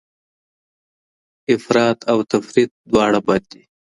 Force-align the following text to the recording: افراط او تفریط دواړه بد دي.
افراط 1.55 1.99
او 2.11 2.17
تفریط 2.31 2.71
دواړه 2.91 3.19
بد 3.27 3.41
دي. 3.51 3.61